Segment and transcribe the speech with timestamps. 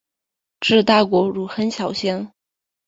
[0.61, 2.33] 治大国如烹小鲜。